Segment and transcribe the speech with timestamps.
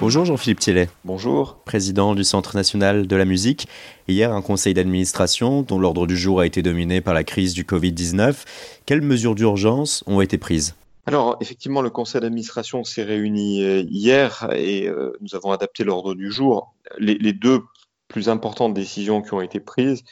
[0.00, 0.88] Bonjour Jean-Philippe Thielet.
[1.04, 1.56] Bonjour.
[1.64, 3.66] Président du Centre national de la musique.
[4.06, 7.64] Hier, un conseil d'administration dont l'ordre du jour a été dominé par la crise du
[7.64, 8.44] Covid-19.
[8.86, 10.76] Quelles mesures d'urgence ont été prises?
[11.06, 16.14] Alors, effectivement, le conseil d'administration s'est réuni euh, hier et euh, nous avons adapté l'ordre
[16.14, 16.74] du jour.
[16.98, 17.62] Les, deux
[18.08, 20.04] plus importantes décisions qui ont été prises,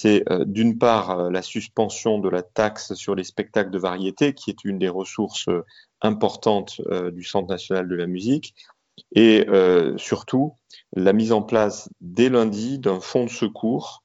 [0.00, 4.50] c'est euh, d'une part la suspension de la taxe sur les spectacles de variété, qui
[4.50, 5.48] est une des ressources
[6.00, 6.80] importantes
[7.12, 8.54] du Centre national de la musique,
[9.12, 10.54] et euh, surtout
[10.94, 14.04] la mise en place dès lundi d'un fonds de secours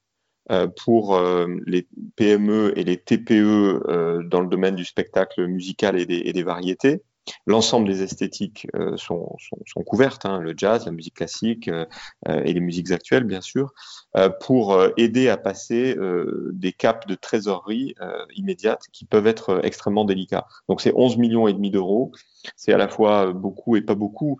[0.52, 6.06] euh, pour euh, les PME et les TPE dans le domaine du spectacle musical et
[6.06, 7.04] des variétés.
[7.46, 9.38] L'ensemble des esthétiques euh, sont,
[9.86, 11.86] couvertes, hein, le jazz, la musique classique euh,
[12.28, 13.74] euh, et les musiques actuelles, bien sûr,
[14.42, 15.96] pour aider à passer
[16.52, 17.96] des caps de trésorerie
[18.36, 20.46] immédiate qui peuvent être extrêmement délicats.
[20.70, 22.12] Donc c'est 11 millions et demi d'euros.
[22.56, 24.38] C'est à la fois beaucoup et pas beaucoup.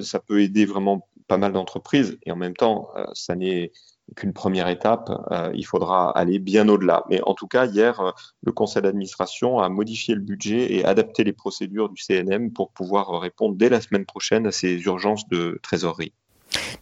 [0.00, 3.70] ça peut aider vraiment pas mal d'entreprises et en même temps, ça n'est
[4.14, 7.04] qu'une première étape, euh, il faudra aller bien au-delà.
[7.10, 8.10] Mais en tout cas, hier, euh,
[8.44, 13.20] le conseil d'administration a modifié le budget et adapté les procédures du CNM pour pouvoir
[13.20, 16.12] répondre dès la semaine prochaine à ces urgences de trésorerie.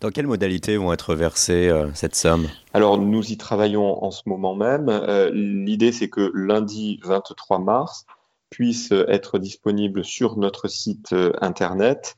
[0.00, 2.48] Dans quelles modalités vont être versées euh, cette somme?
[2.74, 4.90] Alors, nous y travaillons en ce moment même.
[5.32, 8.04] L'idée, c'est que lundi 23 mars
[8.50, 12.16] puisse être disponible sur notre site Internet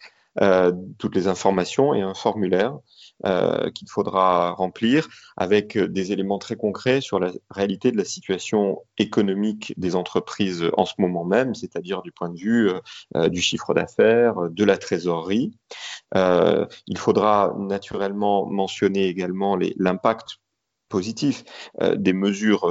[0.98, 2.79] toutes les informations et un formulaire
[3.25, 8.83] euh, qu'il faudra remplir avec des éléments très concrets sur la réalité de la situation
[8.98, 12.70] économique des entreprises en ce moment même, c'est-à-dire du point de vue
[13.17, 15.53] euh, du chiffre d'affaires, de la trésorerie.
[16.15, 20.37] Euh, il faudra naturellement mentionner également l'impact
[20.91, 21.45] positif
[21.97, 22.71] des mesures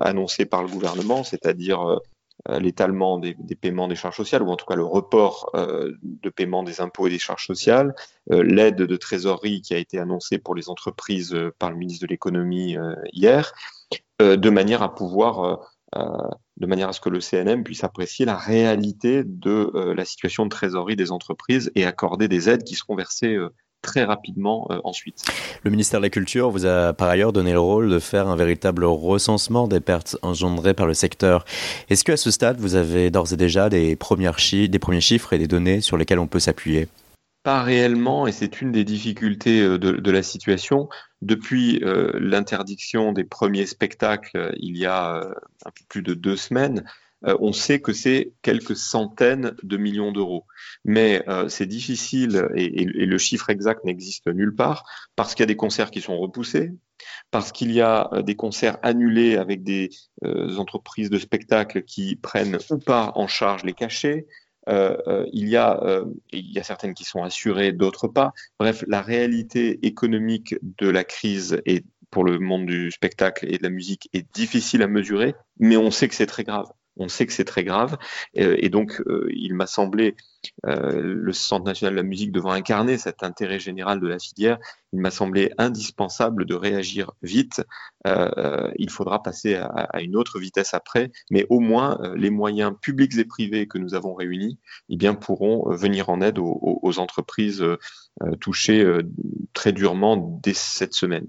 [0.00, 1.98] annoncées par le gouvernement, c'est-à-dire euh,
[2.48, 6.62] l'étalement des, paiements des charges sociales, ou en tout cas le report euh, de paiement
[6.62, 7.94] des impôts et des charges sociales,
[8.30, 12.10] euh, l'aide de trésorerie qui a été annoncée pour les entreprises par le ministre de
[12.10, 12.76] l'économie
[13.12, 13.52] hier,
[14.20, 19.24] de manière à pouvoir de manière à ce que le CNM puisse apprécier la réalité
[19.24, 23.36] de la situation de trésorerie des entreprises et accorder des aides qui seront versées
[23.82, 25.24] très rapidement euh, ensuite.
[25.64, 28.36] Le ministère de la Culture vous a par ailleurs donné le rôle de faire un
[28.36, 31.44] véritable recensement des pertes engendrées par le secteur.
[31.90, 35.38] Est-ce qu'à ce stade, vous avez d'ores et déjà des, premières des premiers chiffres et
[35.38, 36.88] des données sur lesquels on peut s'appuyer?
[37.42, 40.88] Pas réellement, et c'est une des difficultés euh, de, la situation.
[41.20, 45.16] Depuis euh, l'interdiction des premiers spectacles il y a
[45.64, 46.84] un peu plus de deux semaines,
[47.26, 50.46] euh, on sait que c'est quelques centaines de millions d'euros.
[50.84, 54.84] Mais euh, c'est difficile et, le chiffre exact n'existe nulle part
[55.16, 56.72] parce qu'il y a des concerts qui sont repoussés,
[57.30, 59.90] parce qu'il y a euh, des concerts annulés avec des
[60.58, 64.26] entreprises de spectacle qui prennent ou pas en charge les cachets.
[64.68, 66.04] il, y a,
[66.62, 68.32] certaines qui sont assurées, d'autres pas.
[68.58, 71.60] Bref, la réalité économique de la crise
[72.10, 75.90] pour le monde du spectacle et de la musique est difficile à mesurer, mais on
[75.90, 76.66] sait que c'est très grave
[76.96, 77.96] on sait que c'est très grave.
[78.38, 80.16] Euh, et donc, euh, il m'a semblé,
[80.66, 84.58] euh, le Centre national de la musique devant incarner cet intérêt général de la filière,
[84.92, 87.62] il m'a semblé indispensable de réagir vite.
[88.04, 93.24] il faudra passer à, une autre vitesse après, mais au moins les moyens publics et
[93.24, 94.58] privés que nous avons réunis
[94.90, 97.64] eh pourront venir en aide aux entreprises
[98.40, 98.84] touchées
[99.54, 101.26] très durement dès cette semaine.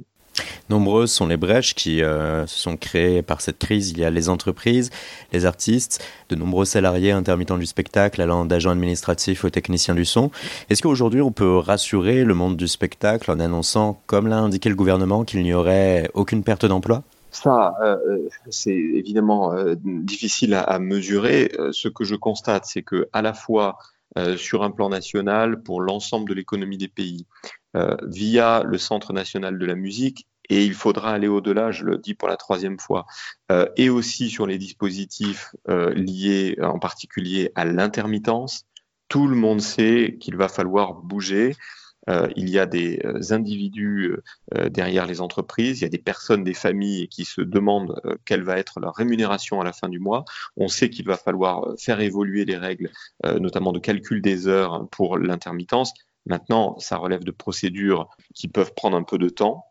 [0.69, 3.91] Nombreuses sont les brèches qui euh, se sont créées par cette crise.
[3.91, 4.89] Il y a les entreprises,
[5.31, 10.31] les artistes, de nombreux salariés intermittents du spectacle, allant d'agents administratifs aux techniciens du son.
[10.69, 14.75] Est-ce qu'aujourd'hui on peut rassurer le monde du spectacle en annonçant, comme l'a indiqué le
[14.75, 17.03] gouvernement, qu'il n'y aurait aucune perte d'emploi?
[17.31, 17.97] Ça, euh,
[18.49, 21.51] c'est évidemment euh, difficile à, mesurer.
[21.71, 23.77] ce que je constate, c'est que à la fois
[24.37, 27.25] sur un plan national, pour l'ensemble de l'économie des pays,
[27.75, 31.97] euh, via le Centre national de la musique et il faudra aller au-delà, je le
[31.97, 33.05] dis pour la troisième fois,
[33.51, 38.65] euh, et aussi sur les dispositifs euh, liés en particulier à l'intermittence.
[39.07, 41.55] Tout le monde sait qu'il va falloir bouger.
[42.35, 42.99] il y a des
[43.31, 44.17] individus
[44.69, 47.95] derrière les entreprises, il y a des personnes, des familles qui se demandent
[48.25, 50.25] quelle va être leur rémunération à la fin du mois.
[50.57, 52.91] On sait qu'il va falloir faire évoluer les règles,
[53.23, 55.93] notamment de calcul des heures pour l'intermittence.
[56.25, 59.65] Maintenant, ça relève de procédures qui peuvent prendre un peu de temps.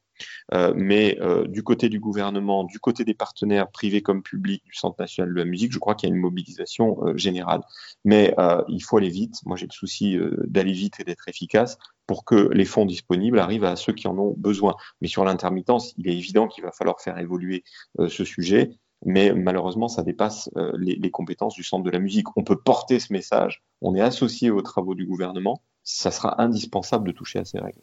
[0.53, 4.75] Euh, mais euh, du côté du gouvernement, du côté des partenaires privés comme publics du
[4.75, 7.63] Centre national de la musique, je crois qu'il y a une mobilisation euh, générale.
[8.05, 8.35] Mais
[8.69, 9.37] il faut aller vite.
[9.47, 13.65] Moi, j'ai le souci d'aller vite et d'être efficace pour que les fonds disponibles arrivent
[13.65, 14.77] à ceux qui en ont besoin.
[15.01, 17.65] Mais sur l'intermittence, il est évident qu'il va falloir faire évoluer
[18.09, 18.71] ce sujet.
[19.05, 22.27] Mais malheureusement, ça dépasse les, les, compétences du centre de la musique.
[22.37, 27.09] On peut porter ce message, on est associé aux travaux du gouvernement, ça sera indispensable
[27.09, 27.81] de toucher à ces règles.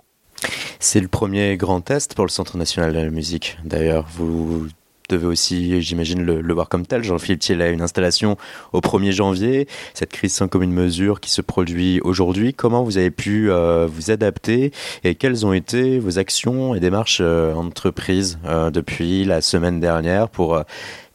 [0.79, 3.57] C'est le premier grand test pour le Centre national de la musique.
[3.65, 4.67] D'ailleurs, vous
[5.09, 7.03] devez aussi, j'imagine, le, voir comme tel.
[7.03, 8.37] Jean-Philippe Thiel a une installation
[8.73, 9.67] au 1er janvier.
[9.93, 14.11] Cette crise sans commune mesure qui se produit aujourd'hui, comment vous avez pu euh, vous
[14.11, 14.71] adapter
[15.03, 20.29] et quelles ont été vos actions et démarches euh, entreprises euh, depuis la semaine dernière
[20.29, 20.61] pour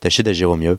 [0.00, 0.79] tâcher d'agir au mieux?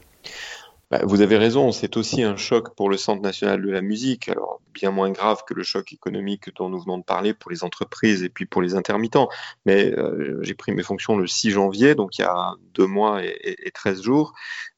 [0.92, 4.30] Bah, vous avez raison, c'est aussi un choc pour le Centre national de la musique,
[4.30, 7.64] alors bien moins grave que le choc économique dont nous venons de parler pour les
[7.64, 9.30] entreprises et puis pour les intermittents.
[9.66, 13.24] Mais euh, j'ai pris mes fonctions le 6 janvier, donc il y a deux mois
[13.24, 14.34] et, et, 13 jours.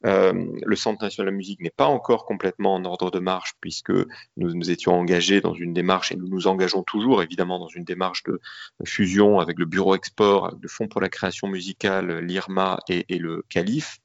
[0.06, 0.33] Euh,
[0.65, 3.92] le Centre national de la musique n'est pas encore complètement en ordre de marche puisque
[3.92, 7.83] nous nous étions engagés dans une démarche et nous nous engageons toujours évidemment dans une
[7.83, 8.39] démarche de
[8.86, 13.18] fusion avec le Bureau Export, avec le Fonds pour la création musicale, l'IRMA et, et
[13.18, 14.00] le CALIF.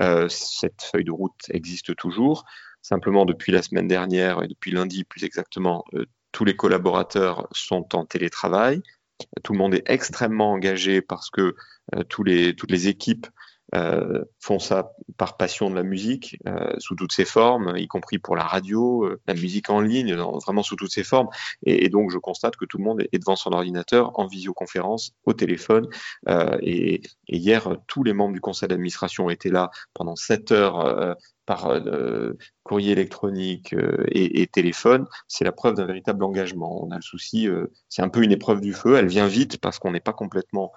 [0.00, 2.44] Euh, cette feuille de route existe toujours.
[2.82, 7.94] Simplement, depuis la semaine dernière et depuis lundi plus exactement, euh, tous les collaborateurs sont
[7.94, 8.82] en télétravail.
[9.42, 11.54] Tout le monde est extrêmement engagé parce que
[11.94, 13.26] euh, les, toutes les équipes
[13.74, 18.18] euh, font ça par passion de la musique euh, sous toutes ses formes, y compris
[18.18, 20.14] pour la radio, euh, la musique en ligne,
[20.44, 21.28] vraiment sous toutes ses formes.
[21.64, 25.34] Et, donc je constate que tout le monde est devant son ordinateur, en visioconférence, au
[25.34, 25.88] téléphone.
[26.62, 31.80] Et, hier, tous les membres du conseil d'administration étaient là pendant 7 heures par
[32.62, 33.74] courrier électronique
[34.08, 36.82] et, et, téléphone, c'est la preuve d'un véritable engagement.
[36.84, 37.48] On a le souci,
[37.88, 40.72] c'est un peu une épreuve du feu, elle vient vite parce qu'on n'est pas complètement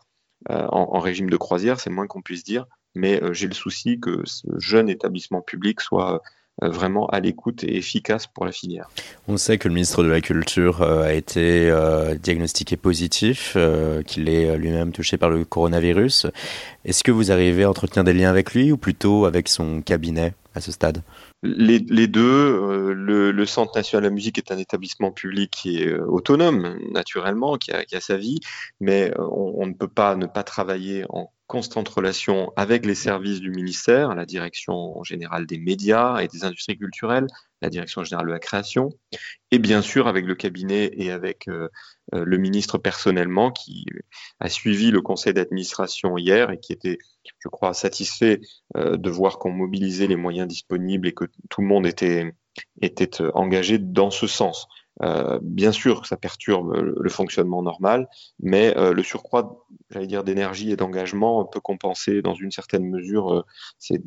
[0.49, 3.53] en, en, régime de croisière, c'est le moins qu'on puisse dire, mais euh, j'ai le
[3.53, 6.21] souci que ce jeune établissement public soit
[6.61, 8.89] euh, vraiment à l'écoute et efficace pour la filière.
[9.27, 11.73] On sait que le ministre de la Culture euh, a été
[12.21, 13.57] diagnostiqué positif,
[14.05, 16.27] qu'il est lui-même touché par le coronavirus.
[16.85, 20.33] Est-ce que vous arrivez à entretenir des liens avec lui ou plutôt avec son cabinet
[20.55, 21.01] à ce stade?
[21.45, 25.51] Les, les, deux, euh, le, le, Centre national de la musique est un établissement public
[25.51, 28.39] qui est euh, autonome, naturellement, qui a, qui a, sa vie,
[28.79, 32.95] mais euh, on, on, ne peut pas ne pas travailler en constante relation avec les
[32.95, 37.27] services du ministère, la direction générale des médias et des industries culturelles,
[37.61, 38.89] la direction générale de la création,
[39.51, 41.69] et bien sûr avec le cabinet et avec euh,
[42.11, 43.85] le ministre personnellement qui
[44.39, 46.97] a suivi le conseil d'administration hier et qui était
[47.39, 48.41] je crois, satisfait
[48.77, 52.33] euh, de voir qu'on mobilisait les moyens disponibles et que tout le monde était,
[52.81, 54.67] euh, engagé dans ce sens.
[55.01, 58.07] Euh, bien sûr, ça perturbe le, fonctionnement normal,
[58.39, 63.33] mais euh, le surcroît, j'allais dire, d'énergie et d'engagement peut compenser dans une certaine mesure
[63.33, 63.41] euh,
[63.79, 63.99] ces,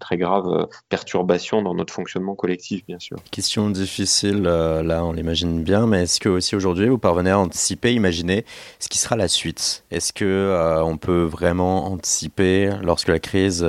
[0.00, 3.16] très graves perturbations dans notre fonctionnement collectif, bien sûr.
[3.30, 7.92] Question difficile, là, on l'imagine bien, mais est-ce que aussi aujourd'hui vous parvenez à anticiper,
[7.94, 8.44] imaginer
[8.78, 9.84] ce qui sera la suite?
[9.90, 13.66] Est-ce que on peut vraiment anticiper lorsque la crise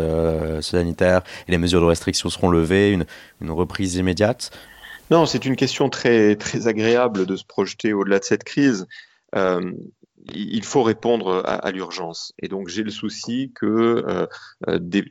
[0.61, 3.05] sanitaire et les mesures de restriction seront levées, une,
[3.41, 4.51] une reprise immédiate?
[5.09, 8.87] Non, c'est une question très, très agréable de se projeter au-delà de cette crise.
[9.35, 9.71] Euh,
[10.33, 12.33] il faut répondre à, l'urgence.
[12.39, 14.27] Et donc j'ai le souci que euh,
[14.67, 15.05] euh, des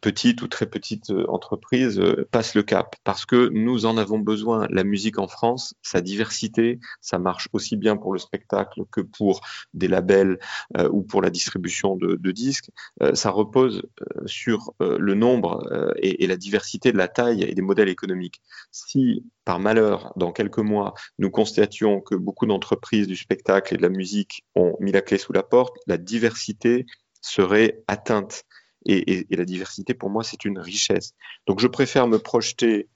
[0.00, 4.66] petites ou très petites entreprises euh, passent le cap, parce que nous en avons besoin.
[4.70, 9.40] La musique en France, sa diversité, ça marche aussi bien pour le spectacle que pour
[9.74, 10.38] des labels
[10.76, 12.70] euh, ou pour la distribution de, de disques.
[13.02, 13.82] Euh, ça repose
[14.26, 18.40] sur le nombre et, et la diversité de la taille et des modèles économiques.
[18.70, 23.82] Si par malheur, dans quelques mois, nous constations que beaucoup d'entreprises du spectacle et de
[23.82, 26.84] la musique ont mis la clé sous la porte, la diversité
[27.22, 28.42] serait atteinte.
[28.86, 31.12] Et, la diversité, pour moi, c'est une richesse.
[31.46, 32.88] Donc je préfère me projeter,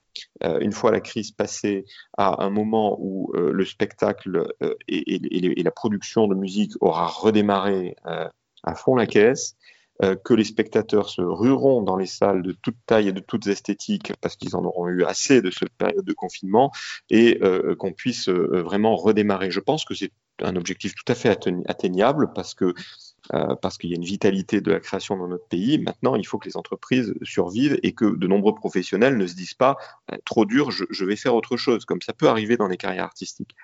[0.42, 1.84] euh, une fois la crise passée,
[2.18, 7.94] à un moment où euh, le spectacle euh, et, la production de musique aura redémarré
[8.04, 9.56] à fond la caisse,
[10.02, 13.46] euh, que les spectateurs se rueront dans les salles de toute taille et de toutes
[13.46, 16.72] esthétiques parce qu'ils en auront eu assez de cette période de confinement
[17.10, 19.50] et euh, qu'on puisse euh, vraiment redémarrer.
[19.50, 21.28] Je pense que c'est un objectif tout à fait
[21.66, 25.78] atteignable parce qu'il y a une vitalité de la création dans notre pays.
[25.78, 29.52] Maintenant, il faut que les entreprises survivent et que de nombreux professionnels ne se disent
[29.52, 29.76] pas
[30.24, 33.54] trop dur, je, vais faire autre chose, comme ça peut arriver dans les carrières artistiques.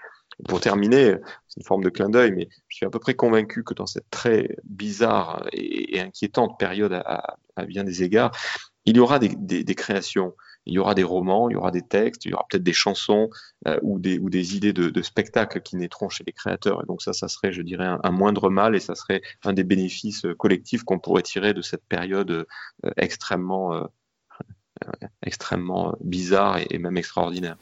[0.49, 1.16] Pour terminer,
[1.49, 3.87] c'est une forme de clin d'œil, mais je suis à peu près convaincu que dans
[3.87, 8.37] cette très bizarre et, inquiétante période à, bien des égards,
[8.85, 10.35] il y aura des, créations,
[10.66, 12.75] il y aura des romans, il y aura des textes, il y aura peut-être des
[12.75, 13.30] chansons
[13.66, 16.83] euh, ou, des, idées de, de spectacles qui naîtront chez les créateurs.
[16.83, 19.64] Et donc ça, ça serait, je dirais, un, moindre mal et ça serait un des
[19.64, 22.45] bénéfices collectifs qu'on pourrait tirer de cette période euh,
[22.99, 23.85] extrêmement, euh,
[25.23, 27.56] extrêmement bizarre et même extraordinaire.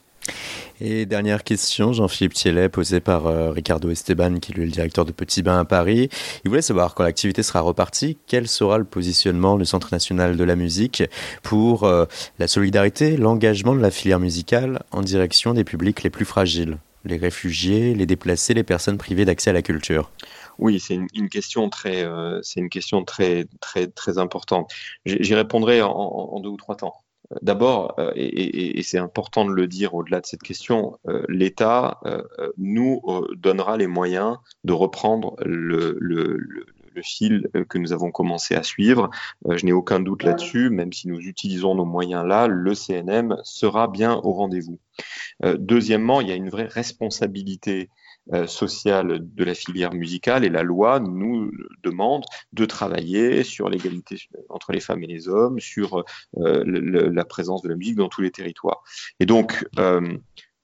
[0.81, 5.13] Et dernière question, Jean-Philippe Thielet, posée par euh, Ricardo Esteban, qui est le directeur de
[5.13, 6.09] Petit Bain à Paris.
[6.43, 10.43] Il voulait savoir, quand l'activité sera repartie, quel sera le positionnement du Centre national de
[10.43, 11.03] la musique
[11.43, 12.05] pour euh,
[12.39, 17.15] la solidarité, l'engagement de la filière musicale en direction des publics les plus fragiles, les
[17.15, 20.11] réfugiés, les déplacés, les personnes privées d'accès à la culture?
[20.57, 24.71] Oui, c'est une, question très, euh, c'est une question très, très, très importante.
[25.05, 26.95] J'y répondrai en, deux ou trois temps.
[27.41, 32.21] D'abord, euh, et, c'est important de le dire au-delà de cette question, euh, l'État euh,
[32.57, 33.01] nous
[33.35, 35.97] donnera les moyens de reprendre le,
[37.01, 39.09] fil que nous avons commencé à suivre.
[39.49, 43.87] je n'ai aucun doute là-dessus, même si nous utilisons nos moyens là, le CNM sera
[43.87, 44.79] bien au rendez-vous.
[45.43, 47.89] deuxièmement, il y a une vraie responsabilité
[48.33, 51.51] euh, sociale de la filière musicale et la loi nous
[51.83, 54.17] demande de travailler sur l'égalité
[54.49, 56.03] entre les femmes et les hommes, sur
[56.37, 58.81] euh, la présence de la musique dans tous les territoires.
[59.19, 60.17] Et donc, euh,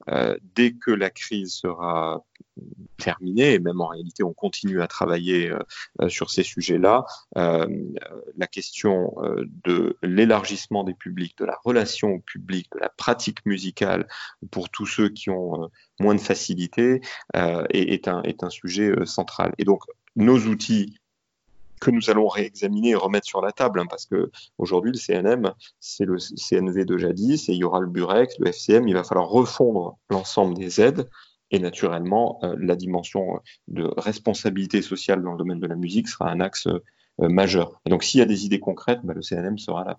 [0.09, 2.25] euh, dès que la crise sera
[2.97, 5.59] terminée, et même en réalité on continue à travailler euh,
[6.01, 7.05] euh, sur ces sujets-là,
[7.35, 9.15] la question
[9.63, 14.07] de l'élargissement des publics, de la relation au public, de la pratique musicale
[14.51, 17.01] pour tous ceux qui ont moins de facilité
[17.33, 19.53] est, un, est un sujet central.
[19.57, 19.83] Et donc
[20.15, 20.95] nos outils
[21.81, 25.53] que nous allons réexaminer et remettre sur la table, hein, parce que aujourd'hui le CNM,
[25.79, 29.03] c'est le CNV de jadis, et il y aura le Burex, le FCM, il va
[29.03, 31.09] falloir refondre l'ensemble des aides,
[31.51, 36.29] et naturellement, euh, la dimension de responsabilité sociale dans le domaine de la musique sera
[36.29, 36.79] un axe euh,
[37.19, 37.81] majeur.
[37.85, 39.97] Et donc s'il y a des idées concrètes, bah, le CNM sera là.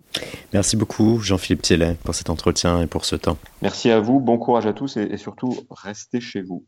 [0.51, 3.37] Merci beaucoup Jean-Philippe Thielet pour cet entretien et pour ce temps.
[3.61, 6.65] Merci à vous, bon courage à tous et surtout restez chez vous.